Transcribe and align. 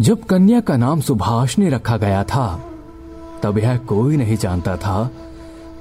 जब 0.00 0.24
कन्या 0.24 0.60
का 0.60 0.76
नाम 0.76 1.00
सुभाषनी 1.00 1.68
रखा 1.68 1.96
गया 1.96 2.24
था, 2.24 2.64
तब 3.42 3.58
यह 3.58 3.76
कोई 3.76 4.16
नहीं 4.16 4.36
जानता 4.36 4.76
था 4.76 5.10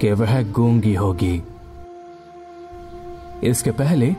कि 0.00 0.12
वह 0.12 0.42
गूँगी 0.42 0.94
होगी। 0.94 1.42
इसके 3.44 3.70
पहले, 3.70 4.16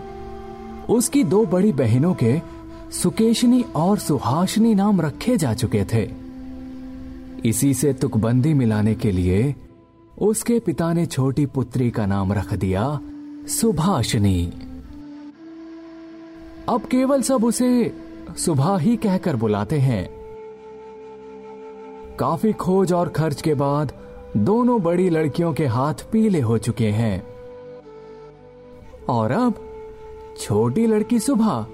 उसकी 0.89 1.23
दो 1.23 1.45
बड़ी 1.45 1.71
बहनों 1.71 2.13
के 2.13 2.41
सुकेशनी 2.91 3.65
और 3.75 3.98
सुहासनी 3.98 4.75
नाम 4.75 5.02
रखे 5.02 5.38
जा 5.38 5.53
चुके 5.53 5.85
थे। 5.93 6.12
इसी 7.45 7.73
से 7.73 7.93
तुकबंदी 7.93 8.53
मिलाने 8.53 8.95
के 8.95 9.12
लिए, 9.12 9.55
उसके 10.20 10.59
पिता 10.59 10.93
ने 10.93 11.05
छोटी 11.05 11.45
पुत्री 11.45 11.91
का 11.91 12.05
नाम 12.05 12.34
रख 12.34 12.53
दिया, 12.53 12.99
सुभाषनी। 13.48 14.53
अब 16.70 16.81
केवल 16.81 17.21
सब 17.21 17.43
उसे 17.43 18.01
सुबह 18.38 18.77
ही 18.77 18.98
कहकर 18.98 19.35
बुलाते 19.35 19.80
हैं। 19.80 20.10
काफ़ी 22.20 22.54
खोज 22.54 22.94
और 22.94 23.10
खर्च 23.10 23.41
के 23.41 23.54
बाद 23.54 23.94
दोनों 24.38 24.82
बड़ी 24.82 25.10
लड़कियों 25.10 25.54
के 25.54 25.66
हाथ 25.66 25.94
पीले 26.12 26.40
हो 26.40 26.57
चुके 26.57 26.90
हैं। 26.90 27.27
और 29.10 29.32
अब 29.32 29.54
छोटी 30.38 30.88
लड़की 30.88 31.20
सुबह 31.20 31.66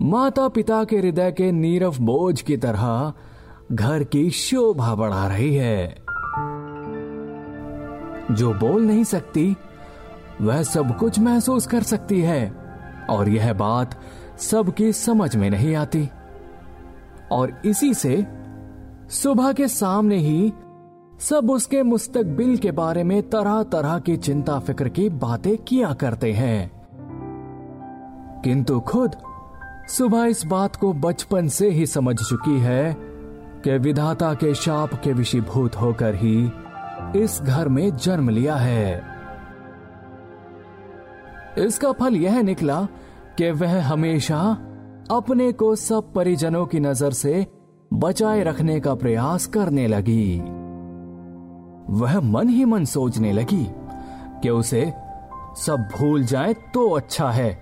माता 0.00 0.48
पिता 0.48 0.84
के 0.84 0.98
हृदय 0.98 1.32
के 1.32 1.52
नीरव 1.52 1.94
बोझ 2.00 2.42
की 2.42 2.56
तरह 2.56 3.12
घर 3.72 4.04
की 4.04 4.30
शोभा 4.30 4.94
बढ़ा 4.94 5.28
रही 5.28 5.54
है। 5.54 5.96
जो 8.30 8.54
बोल 8.54 8.82
नहीं 8.82 9.04
सकती, 9.04 9.56
वह 10.40 10.62
सब 10.62 10.96
कुछ 10.96 11.18
महसूस 11.18 11.66
कर 11.66 11.82
सकती 11.82 12.20
है। 12.20 12.68
और 13.10 13.28
यह 13.28 13.52
बात 13.52 14.00
सबकी 14.38 14.92
समझ 14.92 15.36
में 15.36 15.50
नहीं 15.50 15.74
आती। 15.74 16.10
और 17.32 17.60
इसी 17.64 17.94
से 17.94 18.26
सुबह 19.10 19.52
के 19.52 19.68
सामने 19.68 20.16
ही 20.16 20.52
सब 21.20 21.50
उसके 21.50 21.82
मुस्तकबिल 21.82 22.56
के 22.56 22.70
बारे 22.70 23.04
में 23.04 23.30
तरह 23.30 23.62
तरह 23.62 23.98
की 23.98 24.16
चिंता 24.16 24.58
फ़िक्र 24.58 24.88
की 24.88 25.08
बातें 25.08 25.58
किया 25.58 25.92
करते 25.92 26.32
हैं। 26.32 26.78
किंतु 28.44 28.80
खुद 28.80 29.16
सुबह 29.88 30.24
इस 30.24 30.46
बात 30.46 30.76
को 30.76 30.92
बचपन 30.92 31.48
से 31.48 31.70
ही 31.70 31.86
समझ 31.86 32.16
चुकी 32.16 32.58
है 32.58 32.96
कि 33.64 33.78
विधाता 33.78 34.34
के 34.34 34.54
शाप 34.54 34.94
के 34.94 35.12
विषीभूत 35.12 35.76
होकर 35.76 36.14
ही 36.14 36.52
इस 37.16 37.40
घर 37.42 37.68
में 37.68 37.96
जन्म 37.96 38.28
लिया 38.28 38.56
है। 38.56 39.02
इसका 41.58 41.92
फल 41.92 42.16
यह 42.16 42.42
निकला 42.42 42.88
कि 43.38 43.50
वह 43.50 43.82
हमेशा 43.82 44.38
अपने 45.10 45.52
को 45.52 45.76
सब 45.76 46.12
परिजनों 46.12 46.66
की 46.66 46.80
नज़र 46.80 47.10
से 47.10 47.46
बचाए 47.94 48.42
रखने 48.42 48.80
का 48.80 48.94
प्रयास 48.94 49.46
करने 49.46 49.86
लगी। 49.86 50.40
वह 51.90 52.20
मन 52.20 52.48
ही 52.48 52.64
मन 52.64 52.84
सोचने 52.84 53.32
लगी 53.32 53.66
कि 54.42 54.50
उसे 54.50 54.92
सब 55.56 55.88
भूल 55.98 56.24
जाए 56.24 56.54
तो 56.54 56.90
अच्छा 56.90 57.30
है। 57.30 57.58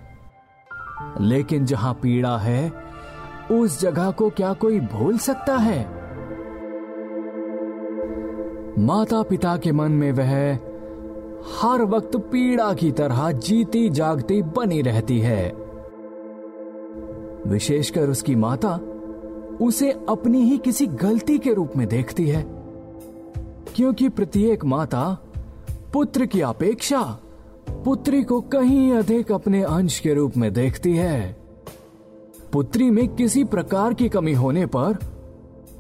लेकिन 1.21 1.65
जहाँ 1.65 1.95
पीड़ा 1.95 2.39
है, 2.39 2.73
उस 3.53 3.81
जगह 3.81 4.11
को 4.11 4.31
क्या 4.31 4.53
कोई 4.53 4.81
भूल 4.81 5.19
सकता 5.19 5.57
है? 5.57 5.81
माता 8.79 9.23
पिता 9.23 9.57
के 9.57 9.73
मन 9.73 9.93
में 9.93 10.13
वह 10.13 10.59
हर 11.63 11.83
वक्त 11.83 12.17
पीड़ा 12.17 12.73
की 12.73 12.91
तरह 12.93 13.33
जीती 13.33 13.91
जागती 13.91 14.43
बनी 14.43 14.83
रहती 14.83 15.21
है। 15.21 15.66
विशेषकर 17.47 18.11
उसकी 18.11 18.35
माता, 18.35 18.81
उसे 19.63 19.91
अपनी 20.09 20.43
ही 20.43 20.59
किसी 20.59 20.87
गलती 20.87 21.39
के 21.39 21.55
रूप 21.55 21.73
में 21.77 21.89
देखती 21.89 22.29
है। 22.29 22.47
क्योंकि 23.75 24.09
प्रत्येक 24.09 24.65
माता 24.65 25.19
पुत्र 25.93 26.27
की 26.27 26.41
अपेक्षा 26.41 27.19
पुत्री 27.71 28.23
को 28.23 28.41
कहीं 28.41 28.93
अधिक 28.93 29.33
अपने 29.33 29.63
अंश 29.63 29.99
के 29.99 30.15
रूप 30.15 30.37
में 30.37 30.53
देखती 30.53 30.97
है। 30.97 31.37
पुत्री 32.53 32.91
में 32.91 33.09
किसी 33.09 33.45
प्रकार 33.45 33.95
की 33.95 34.09
कमी 34.09 34.33
होने 34.33 34.67
पर 34.67 34.99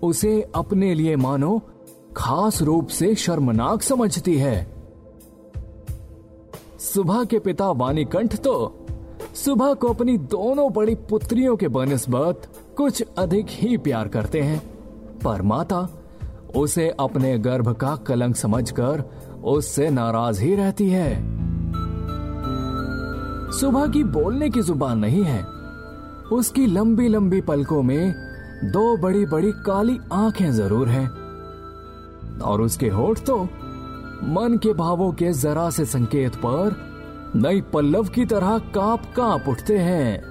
उसे 0.02 0.46
अपने 0.54 0.94
लिए 0.94 1.16
मानो 1.16 1.62
खास 2.16 2.62
रूप 2.62 2.88
से 2.88 3.14
शर्मनाक 3.14 3.82
समझती 3.82 4.36
है। 4.36 4.74
सुबह 6.78 7.24
के 7.24 7.38
पिता 7.38 7.70
वाणिकंठ 7.70 8.36
तो 8.36 8.85
सुबह 9.44 9.74
को 9.74 9.88
अपनी 9.88 10.18
दोनों 10.18 10.72
बड़ी 10.72 10.94
पुत्रियों 10.94 11.56
के 11.56 11.68
बनस्बत 11.68 12.42
कुछ 12.76 13.04
अधिक 13.18 13.46
ही 13.48 13.76
प्यार 13.76 14.08
करते 14.08 14.40
हैं। 14.40 14.58
पर 15.24 15.42
माता, 15.42 15.88
उसे 16.56 16.96
अपने 17.00 17.38
गर्भ 17.38 17.72
का 17.72 17.96
कलंक 17.96 18.36
समझकर 18.36 19.04
उससे 19.44 19.90
नाराज़ 19.90 20.42
ही 20.42 20.54
रहती 20.54 20.90
है। 20.90 21.20
सुबह 23.52 23.86
की 23.86 24.04
बोलने 24.04 24.50
की 24.50 24.62
ज़ुबान 24.62 24.98
नहीं 24.98 25.24
है। 25.24 25.44
उसकी 26.32 26.66
लंबी 26.66 27.08
लंबी 27.08 27.40
पलकों 27.40 27.82
में 27.82 28.14
दो 28.64 28.96
बड़ी 28.96 29.26
बड़ी 29.26 29.52
काली 29.52 29.98
आँखें 30.12 30.52
ज़रूर 30.52 30.88
हैं। 30.88 31.08
और 32.40 32.60
उसके 32.60 32.88
होठ 32.88 33.18
तो 33.18 33.42
मन 34.24 34.58
के 34.62 34.72
भावों 34.72 35.12
के 35.12 35.32
जरा 35.32 35.70
से 35.70 35.84
संकेत 35.84 36.34
पर 36.34 36.95
नई 37.34 37.60
पल्लव 37.60 38.08
की 38.08 38.24
तरह 38.26 38.58
काँप 38.74 39.02
काँप 39.16 39.48
उठते 39.48 39.78
हैं। 39.78 40.22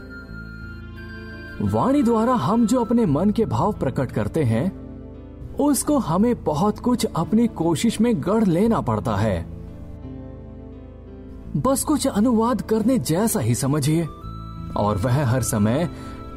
वाणी 1.62 2.04
द्वारा 2.04 2.34
हम 2.34 2.66
जो 2.68 2.80
अपने 2.80 3.06
मन 3.06 3.30
के 3.30 3.46
भाव 3.46 3.74
प्रकट 3.74 4.12
करते 4.12 4.44
हैं, 4.44 4.66
उसको 5.56 5.98
हमें 5.98 6.44
बहुत 6.44 6.80
कुछ 6.80 7.06
अपनी 7.16 7.48
कोशिश 7.48 8.00
में 8.02 8.14
गढ़ 8.22 8.44
लेना 8.44 8.82
पड़ता 8.82 9.16
है। 9.16 9.46
बस 11.58 11.84
कुछ 11.84 12.08
अनुवाद 12.08 12.62
करने 12.62 12.98
जैसा 12.98 13.40
ही 13.40 13.56
समझिए, 13.56 14.06
और 14.78 14.98
वह 14.98 15.26
हर 15.26 15.42
समय 15.42 15.90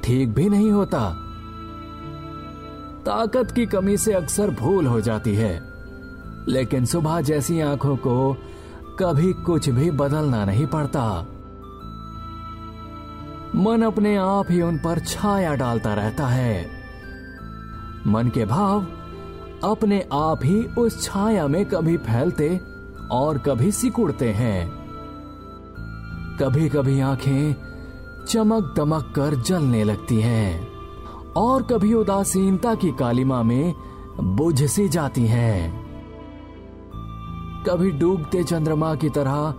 ठीक 0.04 0.28
भी 0.28 0.48
नहीं 0.48 0.70
होता। 0.70 1.08
ताकत 3.06 3.50
की 3.50 3.66
कमी 3.66 3.96
से 3.96 4.12
अक्सर 4.12 4.50
भूल 4.50 4.86
हो 4.86 5.00
जाती 5.00 5.34
है, 5.34 5.60
लेकिन 6.48 6.84
सुबह 6.84 7.20
जैसी 7.20 7.60
आँखों 7.60 7.96
को 7.96 8.36
कभी 9.00 9.32
कुछ 9.32 9.68
भी 9.68 9.90
बदलना 9.90 10.44
नहीं 10.44 10.66
पड़ता। 10.66 11.26
मन 13.56 13.82
अपने 13.82 14.16
आप 14.16 14.46
ही 14.50 14.62
उन 14.62 14.78
पर 14.78 14.98
छाया 14.98 15.54
डालता 15.54 15.94
रहता 15.94 16.26
है। 16.26 16.70
मन 18.06 18.28
के 18.28 18.44
भाव 18.44 18.86
अपने 19.64 20.08
आप 20.12 20.40
ही 20.44 20.64
उस 20.64 21.02
छाया 21.02 21.46
में 21.46 21.66
कभी 21.66 21.96
फैलते 21.96 22.60
और 23.10 23.38
कभी 23.38 23.72
सिकुड़ते 23.72 24.32
हैं। 24.32 24.68
कभी 26.40 26.68
कभी 26.68 27.00
आँखें 27.00 27.54
चमक 28.28 28.74
दमक 28.76 29.12
कर 29.16 29.34
जलने 29.34 29.84
लगती 29.84 30.20
हैं 30.20 30.68
और 31.36 31.62
कभी 31.62 31.94
उदासीनता 31.94 32.74
की 32.74 32.90
कालिमा 32.90 33.42
में 33.42 33.74
बुझ 34.20 34.64
सी 34.64 34.88
जाती 34.88 35.26
हैं। 35.26 35.87
कभी 37.66 37.90
डूबते 37.90 38.44
चंद्रमा 38.44 38.94
की 38.94 39.08
तरह 39.08 39.54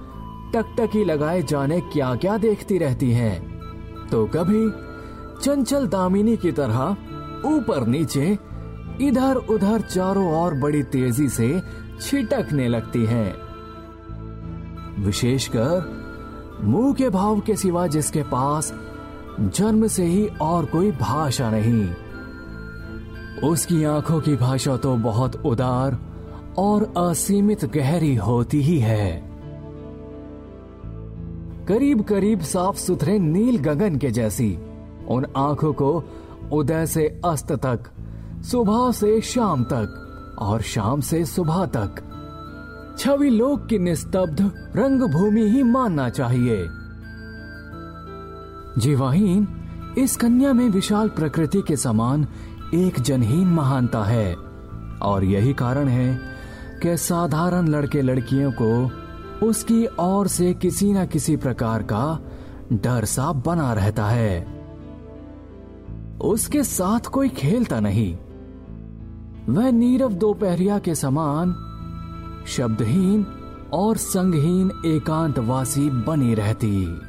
टकटकी 0.53 1.03
लगाए 1.05 1.41
जाने 1.43 1.79
क्या 1.81 2.15
क्या 2.15 2.37
देखती 2.37 2.77
रहती 2.77 3.11
हैं। 3.11 3.37
तो 4.07 4.25
कभी 4.25 4.69
चंचल 5.43 5.87
दामिनी 5.87 6.37
की 6.37 6.51
तरह 6.51 6.79
ऊपर 7.45 7.87
नीचे 7.87 8.37
इधर 9.01 9.35
उधर 9.35 9.81
चारों 9.81 10.25
ओर 10.43 10.53
बड़ी 10.53 10.83
तेज़ी 10.83 11.29
से 11.29 11.61
छिटकने 12.01 12.67
लगती 12.67 13.05
हैं। 13.05 13.35
विशेषकर 15.03 16.59
मुँह 16.63 16.93
के 16.93 17.09
भाव 17.09 17.39
के 17.39 17.55
सिवा 17.55 17.87
जिसके 17.87 18.23
पास 18.23 18.73
जन्म 19.39 19.87
से 19.87 20.05
ही 20.05 20.27
और 20.41 20.65
कोई 20.65 20.91
भाषा 20.91 21.51
नहीं। 21.51 21.89
उसकी 23.49 23.83
आँखों 23.83 24.21
की 24.21 24.35
भाषा 24.35 24.77
तो 24.77 24.95
बहुत 24.95 25.35
उदार 25.45 25.97
और 26.59 26.93
असीमित 26.97 27.65
गहरी 27.65 28.15
होती 28.15 28.61
ही 28.61 28.79
है। 28.79 29.29
करीब 31.67 32.01
करीब 32.01 32.39
साफ़ 32.39 32.77
सुथरे 32.77 33.19
नील 33.19 33.57
गगन 33.57 33.95
के 33.95 34.11
जैसी, 34.11 34.59
उन 35.07 35.25
आँखों 35.37 35.73
को 35.73 36.03
उदय 36.51 36.85
से 36.85 37.21
अस्त 37.25 37.51
तक, 37.51 37.79
सुबह 38.41 38.91
से 38.91 39.21
शाम 39.21 39.63
तक 39.63 40.35
और 40.39 40.61
शाम 40.61 41.01
से 41.01 41.25
सुबह 41.25 41.65
तक। 41.65 41.95
छवि 42.99 43.29
लोक 43.29 43.67
की 43.67 43.79
निस्तब्ध 43.79 44.51
रंगभूमि 44.75 45.41
ही 45.41 45.63
मानना 45.63 46.09
चाहिए। 46.09 46.67
जीवाहीन, 48.77 49.47
इस 49.97 50.15
कन्या 50.15 50.53
में 50.53 50.69
विशाल 50.69 51.09
प्रकृति 51.09 51.61
के 51.61 51.75
समान 51.75 52.27
एक 52.73 52.99
जनहीन 52.99 53.47
महानता 53.47 54.03
है 54.03 54.35
और 55.01 55.23
यही 55.23 55.53
कारण 55.53 55.87
है 55.87 56.38
कि 56.83 56.97
साधारण 56.97 57.67
लड़के 57.67 58.01
लड़कियों 58.01 58.51
को 58.61 58.91
उसकी 59.47 59.87
ओर 59.99 60.27
से 60.27 60.53
किसी 60.53 60.93
न 60.93 61.05
किसी 61.05 61.37
प्रकार 61.37 61.83
का 61.83 62.19
डर 62.73 63.05
सा 63.05 63.31
बना 63.31 63.73
रहता 63.73 64.05
है। 64.05 64.59
उसके 66.21 66.63
साथ 66.63 66.99
कोई 66.99 67.29
खेलता 67.29 67.79
नहीं। 67.79 68.17
वह 69.49 69.71
नीरव 69.71 70.13
दोपहरिया 70.13 70.79
के 70.79 70.95
समान 70.95 71.55
शब्दहीन 72.47 73.25
और 73.73 73.97
संगहीन 73.97 74.71
एकांतवासी 74.85 75.89
बनी 75.89 76.33
रहती। 76.33 77.01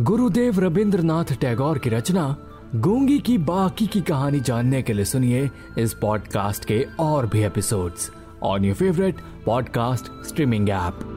गुरुदेव 0.00 0.60
रविंद्रनाथ 0.60 1.24
टैगोर 1.24 1.78
की 1.78 1.90
रचना 1.90 2.36
गूँगी 2.74 3.18
की 3.18 3.38
बाकी 3.38 3.86
की 3.86 4.00
कहानी 4.00 4.40
जानने 4.40 4.82
के 4.82 4.92
लिए 4.92 5.04
सुनिए 5.04 5.50
इस 5.78 5.94
पॉडकास्ट 5.94 6.64
के 6.64 6.86
और 7.00 7.26
भी 7.26 7.42
episodes. 7.42 8.10
on 8.42 8.62
your 8.62 8.74
favorite 8.74 9.16
podcast 9.46 10.10
streaming 10.26 10.70
app. 10.70 11.11